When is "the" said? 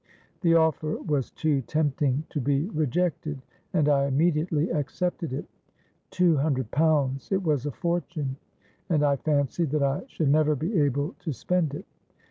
0.41-0.55